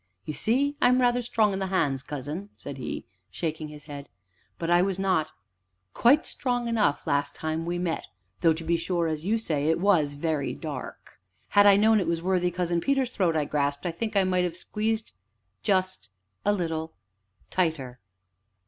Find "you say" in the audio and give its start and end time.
9.25-9.67